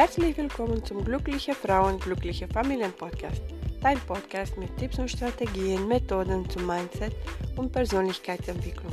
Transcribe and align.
Herzlich 0.00 0.34
willkommen 0.38 0.82
zum 0.82 1.04
Glückliche 1.04 1.54
Frauen, 1.54 2.00
Glückliche 2.00 2.48
Familien 2.48 2.90
Podcast. 2.90 3.42
Dein 3.82 4.00
Podcast 4.00 4.56
mit 4.56 4.74
Tipps 4.78 4.98
und 4.98 5.10
Strategien, 5.10 5.86
Methoden 5.88 6.48
zum 6.48 6.66
Mindset 6.66 7.14
und 7.56 7.70
Persönlichkeitsentwicklung, 7.70 8.92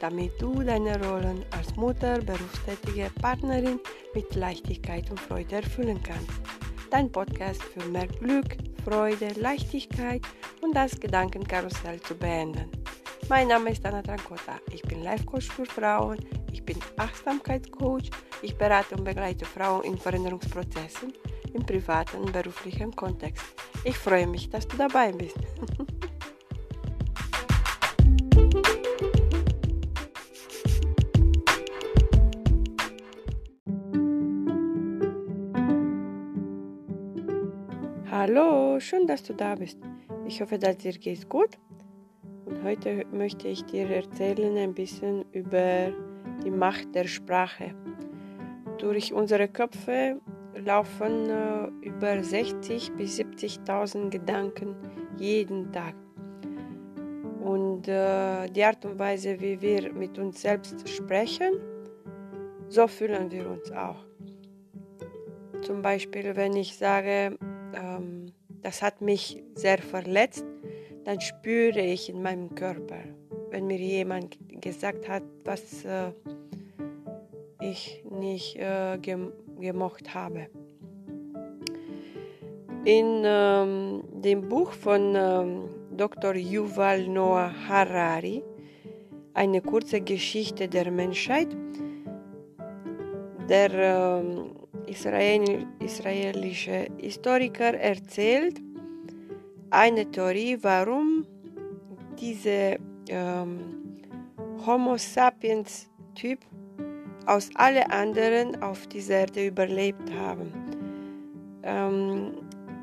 damit 0.00 0.32
du 0.42 0.60
deine 0.60 1.00
Rollen 1.04 1.44
als 1.56 1.76
Mutter, 1.76 2.18
berufstätige 2.18 3.12
Partnerin 3.22 3.78
mit 4.12 4.34
Leichtigkeit 4.34 5.08
und 5.08 5.20
Freude 5.20 5.54
erfüllen 5.54 6.02
kannst. 6.02 6.40
Dein 6.90 7.12
Podcast 7.12 7.62
für 7.62 7.88
mehr 7.88 8.08
Glück, 8.08 8.56
Freude, 8.84 9.28
Leichtigkeit 9.36 10.22
und 10.62 10.74
das 10.74 10.98
Gedankenkarussell 10.98 12.00
zu 12.00 12.16
beenden. 12.16 12.68
Mein 13.28 13.46
Name 13.46 13.70
ist 13.70 13.86
Anna 13.86 14.02
Trancota. 14.02 14.58
Ich 14.72 14.82
bin 14.82 15.04
Life 15.04 15.24
Coach 15.26 15.46
für 15.46 15.64
Frauen. 15.64 16.18
Ich 16.52 16.64
bin 16.64 16.76
Achtsamkeitscoach. 16.96 18.10
Ich 18.42 18.56
berate 18.56 18.96
und 18.96 19.04
begleite 19.04 19.44
Frauen 19.44 19.84
in 19.84 19.96
Veränderungsprozessen 19.98 21.12
im 21.52 21.64
privaten 21.66 22.18
und 22.18 22.32
beruflichen 22.32 22.94
Kontext. 22.94 23.44
Ich 23.84 23.96
freue 23.96 24.26
mich, 24.26 24.50
dass 24.50 24.66
du 24.68 24.76
dabei 24.76 25.12
bist. 25.12 25.36
Hallo, 38.10 38.78
schön, 38.80 39.06
dass 39.06 39.22
du 39.22 39.34
da 39.34 39.54
bist. 39.54 39.78
Ich 40.26 40.40
hoffe, 40.40 40.58
dass 40.58 40.76
dir 40.78 40.92
geht's 40.92 41.28
gut 41.28 41.58
Heute 42.62 43.06
möchte 43.10 43.48
ich 43.48 43.64
dir 43.64 43.88
erzählen 43.88 44.56
ein 44.58 44.74
bisschen 44.74 45.24
über 45.32 45.92
die 46.44 46.50
Macht 46.50 46.94
der 46.94 47.06
Sprache. 47.06 47.74
Durch 48.78 49.12
unsere 49.12 49.48
Köpfe 49.48 50.20
laufen 50.64 51.28
äh, 51.28 51.66
über 51.86 52.22
60 52.22 52.92
bis 52.92 53.18
70.000 53.18 54.10
Gedanken 54.10 54.74
jeden 55.18 55.72
Tag. 55.72 55.94
Und 57.42 57.88
äh, 57.88 58.48
die 58.48 58.64
Art 58.64 58.84
und 58.84 58.98
Weise, 58.98 59.40
wie 59.40 59.60
wir 59.60 59.92
mit 59.92 60.18
uns 60.18 60.42
selbst 60.42 60.88
sprechen, 60.88 61.54
so 62.68 62.86
fühlen 62.86 63.30
wir 63.30 63.48
uns 63.48 63.70
auch. 63.72 64.04
Zum 65.62 65.82
Beispiel, 65.82 66.36
wenn 66.36 66.54
ich 66.56 66.76
sage, 66.76 67.36
ähm, 67.74 68.32
das 68.62 68.82
hat 68.82 69.00
mich 69.00 69.42
sehr 69.54 69.78
verletzt, 69.78 70.44
dann 71.04 71.20
spüre 71.20 71.80
ich 71.80 72.08
in 72.08 72.22
meinem 72.22 72.54
Körper, 72.54 73.02
wenn 73.50 73.66
mir 73.66 73.78
jemand 73.78 74.38
gesagt 74.60 75.08
hat, 75.08 75.22
was 75.44 75.84
äh, 75.84 76.12
ich 77.60 78.02
nicht 78.10 78.56
äh, 78.56 78.98
gem 78.98 79.32
gemocht 79.58 80.14
habe. 80.14 80.48
In 82.84 83.22
ähm, 83.24 84.02
dem 84.22 84.48
Buch 84.48 84.72
von 84.72 85.14
ähm, 85.14 85.68
Dr. 85.96 86.34
Yuval 86.34 87.06
Noah 87.08 87.52
Harari, 87.68 88.42
eine 89.34 89.60
kurze 89.60 90.00
Geschichte 90.00 90.66
der 90.66 90.90
Menschheit, 90.90 91.48
der 93.48 93.70
ähm, 93.72 94.52
Israel 94.86 95.66
israelische 95.78 96.86
Historiker 96.96 97.74
erzählt, 97.74 98.60
eine 99.70 100.10
Theorie, 100.10 100.58
warum 100.62 101.26
diese 102.18 102.78
ähm, 103.08 103.79
Homo 104.66 104.96
sapiens 104.96 105.88
Typ 106.14 106.40
aus 107.26 107.50
alle 107.54 107.90
anderen 107.90 108.62
auf 108.62 108.86
dieser 108.86 109.20
Erde 109.20 109.46
überlebt 109.46 110.10
haben. 110.12 110.52
Ähm, 111.62 112.32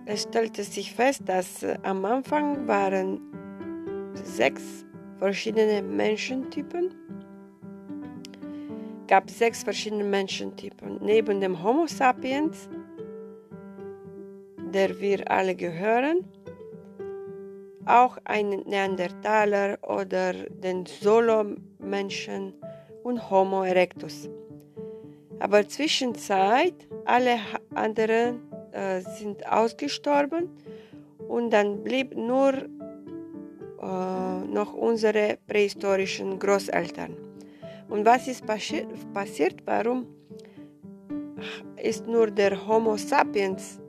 es 0.06 0.24
stellte 0.24 0.64
sich 0.64 0.94
fest, 0.94 1.24
dass 1.26 1.64
äh, 1.64 1.78
am 1.84 2.06
Anfang 2.06 2.68
waren 2.68 3.20
sechs 4.24 4.86
verschiedene 5.20 5.82
Menschentypen 5.82 6.94
gab 9.08 9.30
sechs 9.30 9.64
verschiedene 9.64 10.04
Menschentypen. 10.04 11.00
Neben 11.02 11.40
dem 11.40 11.64
Homo 11.64 11.88
sapiens, 11.88 12.70
der 14.74 15.00
wir 15.00 15.30
alle 15.32 15.56
gehören, 15.56 16.26
auch 17.88 18.18
einen 18.26 18.68
Neandertaler 18.68 19.78
oder 19.82 20.34
den 20.34 20.86
Solo-Menschen 20.86 22.54
und 23.04 23.30
Homo 23.30 23.64
erectus. 23.64 24.30
Aber 25.40 25.68
zwischenzeit 25.68 26.88
alle 27.06 27.40
anderen 27.74 28.42
äh, 28.72 29.02
sind 29.02 29.48
ausgestorben 29.50 30.50
und 31.28 31.52
dann 31.52 31.84
blieb 31.84 32.16
nur 32.16 32.54
äh, 32.54 32.66
noch 34.48 34.74
unsere 34.74 35.38
prähistorischen 35.48 36.40
Großeltern. 36.40 37.16
Und 37.90 38.06
was 38.06 38.28
ist 38.28 38.46
passi 38.46 38.86
passiert? 39.14 39.62
Warum 39.66 40.08
ist 41.82 42.08
nur 42.08 42.32
der 42.32 42.68
Homo 42.68 42.98
sapiens 42.98 43.80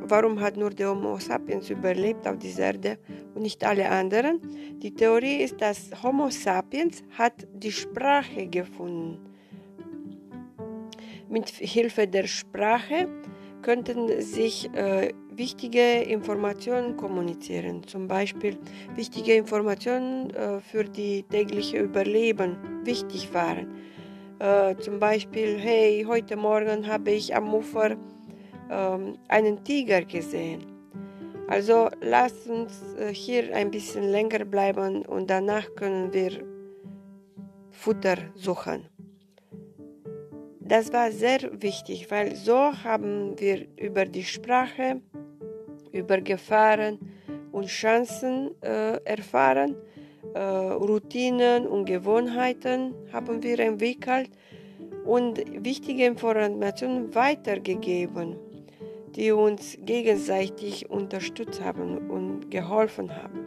warum 0.00 0.40
hat 0.40 0.56
nur 0.56 0.70
der 0.70 0.90
Homo 0.90 1.18
sapiens 1.18 1.70
überlebt 1.70 2.26
auf 2.26 2.38
dieser 2.38 2.64
Erde 2.64 2.98
und 3.34 3.42
nicht 3.42 3.64
alle 3.64 3.88
anderen? 3.88 4.40
Die 4.82 4.94
Theorie 4.94 5.42
ist, 5.42 5.60
dass 5.60 5.90
Homo 6.02 6.30
sapiens 6.30 7.02
hat 7.18 7.46
die 7.54 7.72
Sprache 7.72 8.46
gefunden. 8.46 9.18
Mit 11.28 11.48
Hilfe 11.48 12.06
der 12.06 12.26
Sprache 12.26 13.08
könnten 13.62 14.20
sich 14.20 14.68
äh, 14.74 15.12
wichtige 15.30 16.02
Informationen 16.02 16.96
kommunizieren, 16.96 17.82
zum 17.86 18.06
Beispiel 18.06 18.58
wichtige 18.96 19.34
Informationen 19.34 20.30
äh, 20.30 20.60
für 20.60 20.84
die 20.84 21.22
tägliche 21.22 21.78
Überleben 21.78 22.56
wichtig 22.84 23.32
waren. 23.32 23.68
Äh, 24.38 24.76
zum 24.76 24.98
Beispiel, 24.98 25.56
hey, 25.58 26.04
heute 26.06 26.36
Morgen 26.36 26.86
habe 26.86 27.12
ich 27.12 27.34
am 27.34 27.54
Ufer 27.54 27.96
ähm, 28.72 29.18
einen 29.28 29.62
Tiger 29.64 30.02
gesehen. 30.02 30.64
Also 31.48 31.88
lasst 32.00 32.48
uns 32.48 32.72
äh, 32.98 33.12
hier 33.12 33.54
ein 33.54 33.70
bisschen 33.70 34.04
länger 34.10 34.44
bleiben 34.44 35.04
und 35.04 35.28
danach 35.28 35.66
können 35.74 36.12
wir 36.12 36.32
Futter 37.70 38.16
suchen. 38.34 38.86
Das 40.60 40.92
war 40.92 41.10
sehr 41.10 41.40
wichtig, 41.60 42.10
weil 42.10 42.34
so 42.34 42.72
haben 42.84 43.38
wir 43.38 43.66
über 43.76 44.06
die 44.06 44.24
Sprache, 44.24 45.02
über 45.92 46.20
Gefahren 46.22 46.98
und 47.50 47.66
Chancen 47.66 48.52
äh, 48.62 48.96
erfahren, 49.04 49.76
äh, 50.32 50.40
Routinen 50.40 51.66
und 51.66 51.84
Gewohnheiten 51.84 52.94
haben 53.12 53.42
wir 53.42 53.58
entwickelt 53.58 54.30
und 55.04 55.42
wichtige 55.62 56.06
Informationen 56.06 57.14
weitergegeben 57.14 58.36
die 59.16 59.32
uns 59.32 59.76
gegenseitig 59.84 60.88
unterstützt 60.90 61.62
haben 61.62 62.10
und 62.10 62.50
geholfen 62.50 63.14
haben. 63.14 63.40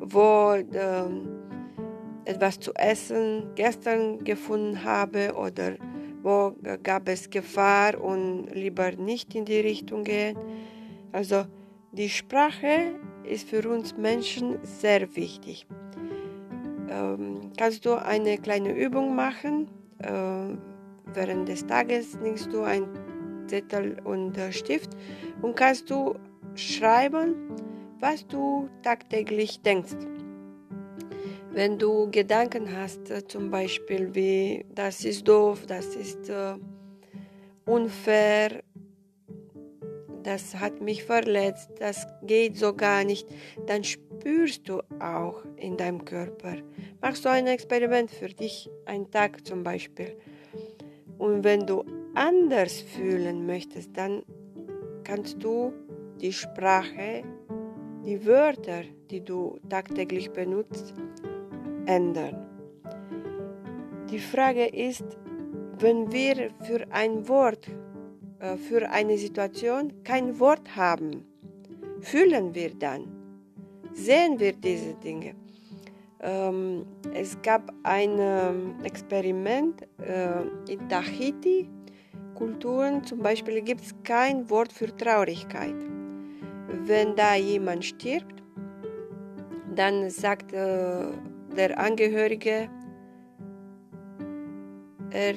Wo 0.00 0.52
äh, 0.52 1.04
etwas 2.24 2.60
zu 2.60 2.72
essen 2.74 3.50
gestern 3.54 4.22
gefunden 4.24 4.84
habe 4.84 5.34
oder 5.34 5.74
wo 6.22 6.54
gab 6.82 7.08
es 7.08 7.30
Gefahr 7.30 7.98
und 8.00 8.48
lieber 8.52 8.92
nicht 8.92 9.34
in 9.34 9.44
die 9.44 9.60
Richtung 9.60 10.04
gehen. 10.04 10.36
Also 11.12 11.44
die 11.92 12.08
Sprache 12.08 12.92
ist 13.24 13.48
für 13.48 13.66
uns 13.68 13.96
Menschen 13.96 14.58
sehr 14.62 15.16
wichtig. 15.16 15.66
Ähm, 16.90 17.52
kannst 17.56 17.86
du 17.86 17.94
eine 17.94 18.36
kleine 18.38 18.72
Übung 18.72 19.14
machen? 19.14 19.68
Äh, 19.98 20.56
während 21.14 21.48
des 21.48 21.66
Tages 21.66 22.18
nimmst 22.20 22.52
du 22.52 22.62
ein 22.62 22.84
Zettel 23.50 23.96
und 24.04 24.38
Stift 24.52 24.90
und 25.42 25.56
kannst 25.56 25.90
du 25.90 26.14
schreiben, 26.54 27.34
was 27.98 28.26
du 28.26 28.68
tagtäglich 28.82 29.60
denkst. 29.62 29.96
Wenn 31.52 31.78
du 31.78 32.08
Gedanken 32.10 32.76
hast, 32.76 33.10
äh, 33.10 33.26
zum 33.26 33.50
Beispiel 33.50 34.14
wie 34.14 34.64
das 34.72 35.04
ist 35.04 35.26
doof, 35.26 35.66
das 35.66 35.96
ist 35.96 36.28
äh, 36.28 36.54
unfair, 37.66 38.62
das 40.22 40.54
hat 40.54 40.80
mich 40.80 41.02
verletzt, 41.02 41.70
das 41.80 42.06
geht 42.22 42.56
so 42.56 42.72
gar 42.74 43.02
nicht, 43.02 43.26
dann 43.66 43.82
spürst 43.82 44.68
du 44.68 44.80
auch 45.00 45.42
in 45.56 45.76
deinem 45.76 46.04
Körper. 46.04 46.56
Machst 47.00 47.24
du 47.24 47.30
ein 47.30 47.48
Experiment 47.48 48.10
für 48.10 48.28
dich, 48.28 48.70
einen 48.86 49.10
Tag 49.10 49.44
zum 49.44 49.64
Beispiel. 49.64 50.16
Und 51.18 51.42
wenn 51.42 51.66
du 51.66 51.84
anders 52.14 52.80
fühlen 52.80 53.46
möchtest, 53.46 53.96
dann 53.96 54.22
kannst 55.04 55.42
du 55.42 55.72
die 56.20 56.32
Sprache, 56.32 57.24
die 58.04 58.24
Wörter, 58.26 58.82
die 59.10 59.20
du 59.20 59.58
tagtäglich 59.68 60.30
benutzt, 60.30 60.94
ändern. 61.86 62.46
Die 64.10 64.18
Frage 64.18 64.66
ist, 64.66 65.04
wenn 65.78 66.12
wir 66.12 66.50
für 66.62 66.86
ein 66.90 67.28
Wort, 67.28 67.68
äh, 68.38 68.56
für 68.56 68.90
eine 68.90 69.16
Situation 69.16 69.92
kein 70.04 70.38
Wort 70.38 70.76
haben, 70.76 71.24
fühlen 72.00 72.54
wir 72.54 72.74
dann, 72.74 73.04
sehen 73.92 74.38
wir 74.38 74.52
diese 74.52 74.94
Dinge. 74.94 75.34
Ähm, 76.22 76.84
es 77.14 77.40
gab 77.40 77.72
ein 77.82 78.16
ähm, 78.18 78.74
Experiment 78.84 79.82
äh, 79.98 80.42
in 80.70 80.88
Tahiti. 80.88 81.68
Kulturen 82.40 83.04
zum 83.04 83.18
Beispiel 83.18 83.60
gibt 83.60 83.82
es 83.82 83.94
kein 84.02 84.48
Wort 84.48 84.72
für 84.72 84.96
Traurigkeit. 84.96 85.74
Wenn 86.86 87.14
da 87.14 87.34
jemand 87.34 87.84
stirbt, 87.84 88.42
dann 89.74 90.08
sagt 90.08 90.54
äh, 90.54 91.04
der 91.54 91.78
Angehörige, 91.78 92.70
er 95.10 95.34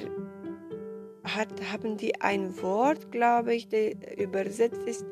hat, 1.24 1.50
haben 1.70 1.98
die 1.98 2.18
ein 2.22 2.62
Wort, 2.62 3.12
glaube 3.12 3.54
ich, 3.54 3.68
der 3.68 4.18
übersetzt 4.18 4.82
ist, 4.84 5.04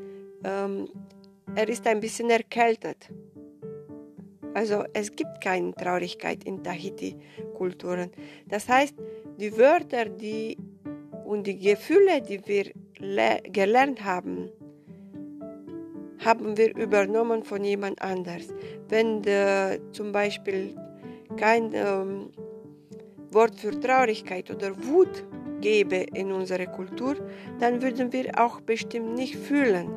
ähm, 0.44 0.88
er 1.54 1.68
ist 1.68 1.86
ein 1.86 2.00
bisschen 2.00 2.30
erkältet. 2.30 3.10
Also 4.54 4.84
es 4.94 5.14
gibt 5.14 5.42
keine 5.42 5.74
Traurigkeit 5.74 6.44
in 6.44 6.64
Tahiti-Kulturen. 6.64 8.10
Das 8.48 8.66
heißt, 8.66 8.94
die 9.38 9.54
Wörter 9.58 10.06
die, 10.06 10.56
und 11.32 11.46
die 11.46 11.58
Gefühle, 11.58 12.20
die 12.20 12.46
wir 12.46 12.73
gelernt 13.50 14.05
haben, 14.05 14.50
haben 16.19 16.58
wir 16.58 16.76
übernommen 16.76 17.43
von 17.43 17.64
jemand 17.64 18.02
anders. 18.02 18.49
Wenn 18.90 19.25
äh, 19.25 19.81
zum 19.93 20.12
Beispiel 20.12 20.76
kein 21.38 21.73
ähm, 21.73 22.31
Wort 23.31 23.58
für 23.58 23.81
Traurigkeit 23.81 24.50
oder 24.50 24.70
Wut 24.84 25.25
gäbe 25.62 26.05
in 26.12 26.32
unserer 26.32 26.67
Kultur, 26.67 27.17
dann 27.58 27.81
würden 27.81 28.12
wir 28.12 28.38
auch 28.38 28.61
bestimmt 28.61 29.14
nicht 29.14 29.37
fühlen. 29.37 29.88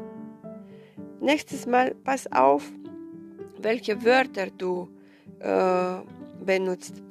Nächstes 1.20 1.68
Mal 1.68 1.96
pass 1.96 2.32
auf, 2.32 2.64
welche 3.62 4.06
Wörter 4.06 4.48
du 4.58 4.88
äh, 5.40 5.98
benutzt. 6.46 7.05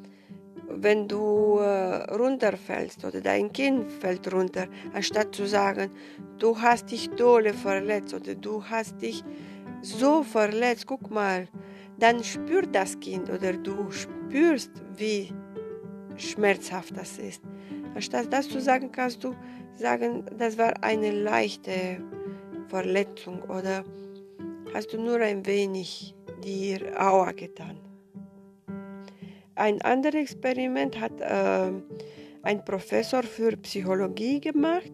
Wenn 0.68 1.08
du 1.08 1.58
äh, 1.58 2.14
runterfällst 2.14 3.04
oder 3.04 3.20
dein 3.20 3.52
Kind 3.52 3.90
fällt 3.90 4.32
runter, 4.32 4.66
anstatt 4.92 5.34
zu 5.34 5.46
sagen, 5.46 5.90
du 6.38 6.60
hast 6.60 6.90
dich 6.90 7.10
dolle 7.10 7.54
verletzt 7.54 8.14
oder 8.14 8.34
du 8.34 8.64
hast 8.64 9.00
dich 9.00 9.22
so 9.82 10.22
verletzt, 10.22 10.86
guck 10.86 11.10
mal, 11.10 11.48
dann 11.98 12.24
spürt 12.24 12.74
das 12.74 12.98
Kind 12.98 13.30
oder 13.30 13.52
du 13.52 13.90
spürst, 13.90 14.70
wie 14.96 15.32
schmerzhaft 16.16 16.96
das 16.96 17.18
ist. 17.18 17.42
Anstatt 17.94 18.32
das 18.32 18.48
zu 18.48 18.60
sagen, 18.60 18.90
kannst 18.90 19.22
du 19.22 19.34
sagen, 19.74 20.24
das 20.36 20.58
war 20.58 20.82
eine 20.82 21.10
leichte 21.10 22.02
Verletzung 22.68 23.42
oder 23.42 23.84
hast 24.72 24.92
du 24.92 25.00
nur 25.00 25.20
ein 25.20 25.46
wenig 25.46 26.14
dir 26.42 27.00
Aua 27.00 27.32
getan. 27.32 27.83
Ein 29.56 29.80
anderes 29.82 30.20
Experiment 30.20 31.00
hat 31.00 31.20
äh, 31.20 31.72
ein 32.42 32.64
Professor 32.64 33.22
für 33.22 33.56
Psychologie 33.58 34.40
gemacht 34.40 34.92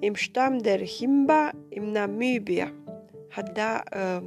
im 0.00 0.16
Stamm 0.16 0.62
der 0.62 0.78
Himba 0.78 1.52
in 1.70 1.92
Namibia. 1.92 2.70
Hat 3.30 3.56
da 3.56 3.82
äh, 3.90 4.22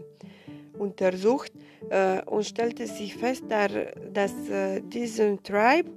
untersucht 0.77 1.51
äh, 1.89 2.21
und 2.25 2.45
stellte 2.45 2.85
sich 2.85 3.15
fest, 3.15 3.43
dass 3.49 4.49
äh, 4.49 4.81
diesen 4.81 5.41
Tribe 5.41 5.89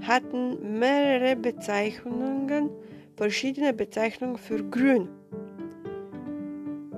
hatten 0.00 0.78
mehrere 0.78 1.36
Bezeichnungen, 1.36 2.70
verschiedene 3.16 3.72
Bezeichnungen 3.72 4.38
für 4.38 4.62
Grün. 4.64 5.08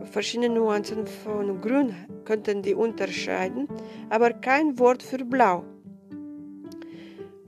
Verschiedene 0.04 0.54
Nuancen 0.54 1.06
von 1.06 1.60
Grün 1.60 1.94
könnten 2.24 2.62
die 2.62 2.74
unterscheiden, 2.74 3.68
aber 4.08 4.30
kein 4.32 4.78
Wort 4.78 5.02
für 5.02 5.24
Blau. 5.24 5.64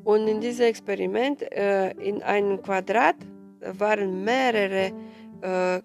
Und 0.08 0.26
in 0.26 0.40
diesem 0.40 0.64
Experiment 0.64 1.42
äh, 1.52 1.90
in 2.00 2.22
einem 2.22 2.62
Quadrat 2.62 3.16
waren 3.60 4.24
mehrere 4.24 4.90
äh, 5.42 5.82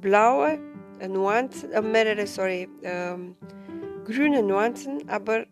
blaue 0.00 0.58
Nuancen, 1.06 1.70
äh, 1.70 1.82
mehrere, 1.82 2.26
sorry, 2.26 2.66
ähm, 2.82 3.36
grüne 4.06 4.42
Nuancen, 4.42 5.06
aber 5.10 5.44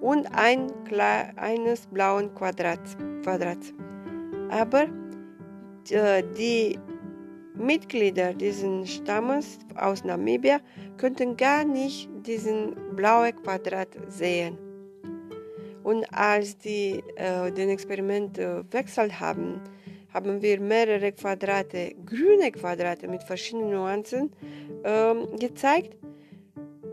und 0.00 0.26
ein 0.34 0.72
eines 1.36 1.86
blauen 1.86 2.34
Quadrats. 2.34 2.96
Quadrats. 3.22 3.72
Aber 4.48 4.88
äh, 5.88 6.24
die 6.36 6.80
Mitglieder 7.54 8.34
dieses 8.34 8.90
Stammes 8.90 9.60
aus 9.76 10.02
Namibia 10.02 10.58
könnten 10.96 11.36
gar 11.36 11.64
nicht 11.64 12.10
diesen 12.26 12.74
blauen 12.96 13.36
Quadrat 13.40 13.96
sehen. 14.08 14.58
Und 15.90 16.04
als 16.14 16.56
die 16.56 17.02
äh, 17.16 17.50
den 17.50 17.68
Experiment 17.68 18.38
äh, 18.38 18.62
wechselt 18.70 19.18
haben, 19.18 19.60
haben 20.14 20.40
wir 20.40 20.60
mehrere 20.60 21.10
Quadrate, 21.10 21.96
grüne 22.06 22.52
Quadrate 22.52 23.08
mit 23.08 23.24
verschiedenen 23.24 23.70
Nuancen 23.70 24.30
äh, 24.84 25.14
gezeigt, 25.36 25.96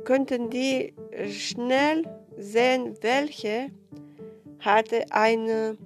könnten 0.03 0.49
die 0.49 0.95
schnell 1.29 2.05
sehen, 2.39 2.95
welche 3.01 3.67
hatte 4.61 5.05
eine 5.11 5.77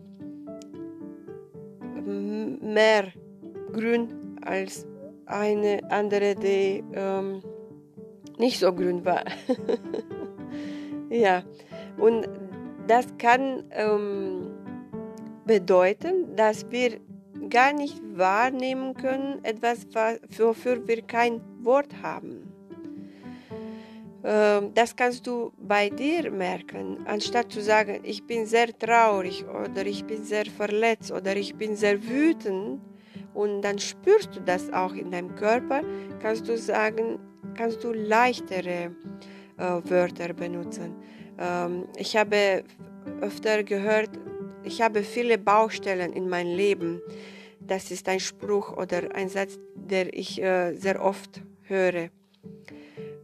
mehr 2.62 3.12
grün 3.74 4.38
als 4.42 4.88
eine 5.26 5.82
andere, 5.90 6.36
die 6.36 6.82
ähm, 6.94 7.42
nicht 8.38 8.58
so 8.58 8.74
grün 8.74 9.04
war. 9.04 9.26
ja, 11.10 11.44
und 11.98 12.26
das 12.88 13.06
kann 13.18 13.64
ähm, 13.72 14.52
bedeuten, 15.46 16.36
dass 16.36 16.70
wir 16.72 17.00
gar 17.50 17.74
nicht 17.74 18.02
wahrnehmen 18.16 18.94
können, 18.94 19.44
etwas, 19.44 19.88
wofür 20.38 20.88
wir 20.88 21.02
kein 21.02 21.42
Wort 21.62 21.94
haben. 22.02 22.52
Ähm, 24.24 24.74
das 24.74 24.96
kannst 24.96 25.26
du 25.26 25.52
bei 25.58 25.90
dir 25.90 26.30
merken, 26.32 27.00
anstatt 27.06 27.52
zu 27.52 27.62
sagen, 27.62 28.02
ich 28.04 28.26
bin 28.26 28.46
sehr 28.46 28.68
traurig 28.78 29.46
oder 29.48 29.86
ich 29.86 30.06
bin 30.06 30.24
sehr 30.24 30.46
verletzt 30.46 31.12
oder 31.12 31.36
ich 31.36 31.56
bin 31.56 31.76
sehr 31.76 32.02
wütend 32.04 32.82
und 33.34 33.62
dann 33.62 33.80
spürst 33.80 34.36
du 34.36 34.42
das 34.42 34.72
auch 34.72 34.94
in 34.94 35.10
deinem 35.12 35.36
Körper, 35.36 35.82
kannst 36.22 36.48
du 36.48 36.58
sagen, 36.58 37.20
kannst 37.56 37.84
du 37.84 37.94
leichtere 37.94 38.92
äh, 39.58 39.82
Wörter 39.90 40.34
benutzen. 40.34 40.96
Ähm, 41.42 41.88
ich 41.98 42.16
habe 42.16 42.64
öfter 43.20 43.64
gehört, 43.64 44.10
ich 44.64 44.82
habe 44.82 45.04
viele 45.04 45.38
Baustellen 45.38 46.14
in 46.14 46.30
meinem 46.30 46.56
Leben. 46.56 47.02
Das 47.60 47.92
ist 47.92 48.08
ein 48.08 48.20
Spruch 48.20 48.78
oder 48.78 49.16
ein 49.16 49.30
Satz, 49.30 49.58
der 49.76 50.14
ich 50.14 50.42
äh, 50.42 50.74
sehr 50.76 51.04
oft 51.04 51.42
höre. 51.64 52.10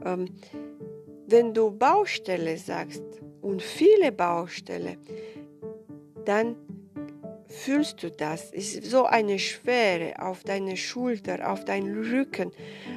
Ähm, 0.03 0.29
wenn 1.27 1.53
du 1.53 1.71
Baustelle 1.71 2.57
sagst 2.57 3.03
und 3.41 3.62
viele 3.62 4.12
Baustelle, 4.12 4.97
dann 6.25 6.55
fühlst 7.47 8.03
du 8.03 8.12
das. 8.12 8.51
Es 8.53 8.75
ist 8.75 8.86
so 8.86 9.05
eine 9.05 9.39
Schwere 9.39 10.13
auf 10.21 10.43
deine 10.43 10.77
Schulter, 10.77 11.51
auf 11.51 11.65
deinen 11.65 12.12
Rücken. 12.12 12.51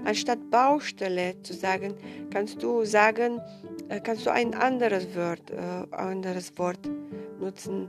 Anstatt 0.05 0.51
Baustelle 0.51 1.41
zu 1.43 1.55
sagen, 1.55 1.95
kannst 2.33 2.63
du 2.63 2.85
sagen, 2.85 3.41
kannst 3.99 4.25
du 4.25 4.31
ein 4.31 4.55
anderes 4.55 5.17
Wort, 5.17 5.51
äh, 5.51 5.95
anderes 5.97 6.57
Wort 6.59 6.89
nutzen. 7.41 7.89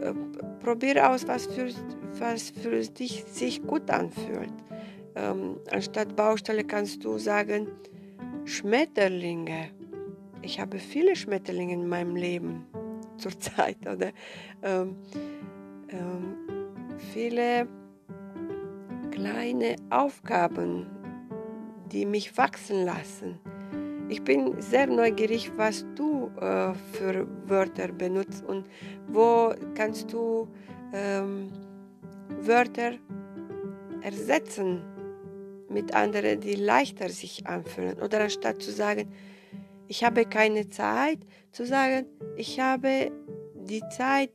Äh, 0.00 0.12
probier 0.64 1.08
aus, 1.08 1.28
was 1.28 1.46
für, 1.46 1.68
was 2.18 2.50
für 2.50 2.80
dich 2.80 3.24
sich 3.24 3.62
gut 3.62 3.88
anfühlt. 3.90 4.52
Ähm, 5.14 5.58
anstatt 5.70 6.16
Baustelle 6.16 6.64
kannst 6.64 7.04
du 7.04 7.18
sagen, 7.18 7.68
Schmetterlinge. 8.44 9.70
Ich 10.42 10.60
habe 10.60 10.78
viele 10.78 11.16
Schmetterlinge 11.16 11.74
in 11.74 11.88
meinem 11.88 12.16
Leben 12.16 12.66
zurzeit 13.16 13.78
oder 13.86 14.10
ähm, 14.62 14.96
ähm, 15.88 16.36
viele 17.12 17.68
kleine 19.10 19.76
Aufgaben, 19.90 20.86
die 21.90 22.04
mich 22.04 22.36
wachsen 22.36 22.84
lassen. 22.84 23.38
Ich 24.08 24.22
bin 24.22 24.60
sehr 24.60 24.86
neugierig, 24.86 25.50
was 25.56 25.84
du 25.96 26.30
äh, 26.40 26.74
für 26.92 27.26
Wörter 27.46 27.88
benutzt 27.88 28.44
und 28.44 28.66
wo 29.08 29.52
kannst 29.74 30.12
du 30.12 30.48
ähm, 30.92 31.50
Wörter 32.40 32.92
ersetzen 34.02 34.82
mit 35.68 35.92
anderen, 35.94 36.40
die 36.40 36.54
leichter 36.54 37.08
sich 37.08 37.46
anfühlen. 37.46 38.00
Oder 38.00 38.20
anstatt 38.20 38.62
zu 38.62 38.70
sagen, 38.70 39.08
ich 39.88 40.04
habe 40.04 40.24
keine 40.24 40.68
Zeit, 40.68 41.18
zu 41.50 41.66
sagen, 41.66 42.06
ich 42.36 42.60
habe 42.60 43.10
die 43.54 43.82
Zeit, 43.90 44.30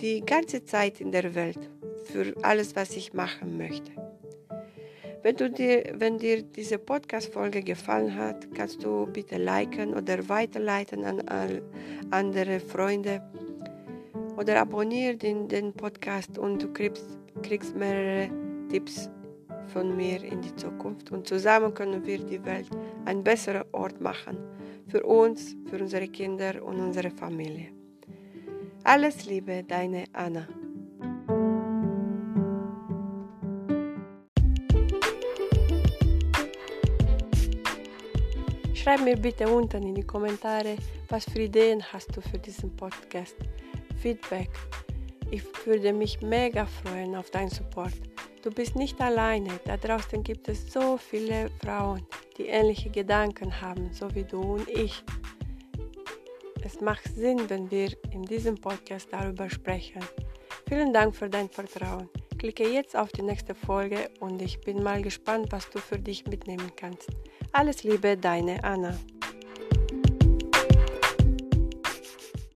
die 0.00 0.20
ganze 0.24 0.64
Zeit 0.64 1.00
in 1.00 1.12
der 1.12 1.34
Welt 1.34 1.70
für 2.04 2.34
alles, 2.42 2.74
was 2.76 2.96
ich 2.96 3.12
machen 3.12 3.58
möchte. 3.58 4.01
Wenn, 5.22 5.36
du 5.36 5.48
dir, 5.48 5.94
wenn 5.98 6.18
dir 6.18 6.42
diese 6.42 6.78
Podcast-Folge 6.78 7.62
gefallen 7.62 8.16
hat, 8.16 8.52
kannst 8.54 8.82
du 8.82 9.06
bitte 9.06 9.36
liken 9.36 9.94
oder 9.94 10.28
weiterleiten 10.28 11.04
an 11.04 11.22
andere 12.10 12.58
Freunde 12.58 13.22
oder 14.36 14.60
abonniere 14.60 15.16
den, 15.16 15.46
den 15.46 15.72
Podcast 15.74 16.38
und 16.38 16.60
du 16.60 16.72
kriegst, 16.72 17.06
kriegst 17.42 17.76
mehrere 17.76 18.30
Tipps 18.68 19.08
von 19.68 19.96
mir 19.96 20.24
in 20.24 20.42
die 20.42 20.56
Zukunft. 20.56 21.12
Und 21.12 21.28
zusammen 21.28 21.72
können 21.72 22.04
wir 22.04 22.18
die 22.18 22.44
Welt 22.44 22.68
ein 23.04 23.22
besserer 23.22 23.64
Ort 23.70 24.00
machen. 24.00 24.38
Für 24.88 25.04
uns, 25.04 25.56
für 25.70 25.80
unsere 25.80 26.08
Kinder 26.08 26.62
und 26.64 26.80
unsere 26.80 27.10
Familie. 27.10 27.68
Alles 28.82 29.24
Liebe, 29.26 29.62
deine 29.62 30.04
Anna. 30.12 30.48
Schreib 38.82 39.00
mir 39.02 39.16
bitte 39.16 39.46
unten 39.46 39.84
in 39.84 39.94
die 39.94 40.02
Kommentare, 40.02 40.74
was 41.08 41.24
für 41.26 41.42
Ideen 41.42 41.80
hast 41.92 42.16
du 42.16 42.20
für 42.20 42.38
diesen 42.38 42.74
Podcast. 42.74 43.36
Feedback. 44.00 44.50
Ich 45.30 45.44
würde 45.64 45.92
mich 45.92 46.20
mega 46.20 46.66
freuen 46.66 47.14
auf 47.14 47.30
deinen 47.30 47.50
Support. 47.50 47.92
Du 48.42 48.50
bist 48.50 48.74
nicht 48.74 49.00
alleine. 49.00 49.60
Da 49.66 49.76
draußen 49.76 50.24
gibt 50.24 50.48
es 50.48 50.72
so 50.72 50.96
viele 50.96 51.48
Frauen, 51.62 52.04
die 52.36 52.46
ähnliche 52.46 52.90
Gedanken 52.90 53.60
haben, 53.60 53.88
so 53.92 54.12
wie 54.16 54.24
du 54.24 54.40
und 54.40 54.68
ich. 54.68 55.04
Es 56.64 56.80
macht 56.80 57.04
Sinn, 57.14 57.38
wenn 57.46 57.70
wir 57.70 57.92
in 58.10 58.24
diesem 58.24 58.56
Podcast 58.56 59.12
darüber 59.12 59.48
sprechen. 59.48 60.02
Vielen 60.68 60.92
Dank 60.92 61.14
für 61.14 61.30
dein 61.30 61.48
Vertrauen. 61.48 62.08
Klicke 62.36 62.68
jetzt 62.68 62.96
auf 62.96 63.12
die 63.12 63.22
nächste 63.22 63.54
Folge 63.54 64.10
und 64.18 64.42
ich 64.42 64.60
bin 64.60 64.82
mal 64.82 65.00
gespannt, 65.02 65.52
was 65.52 65.70
du 65.70 65.78
für 65.78 66.00
dich 66.00 66.26
mitnehmen 66.26 66.72
kannst. 66.74 67.08
Alles 67.52 67.84
Liebe, 67.84 68.16
deine 68.16 68.64
Anna. 68.64 68.94